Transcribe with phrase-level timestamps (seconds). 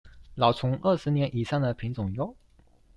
[0.33, 2.33] 老欉二十年以上的品種唷